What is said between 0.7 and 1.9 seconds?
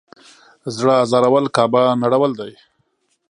زړه ازارول کعبه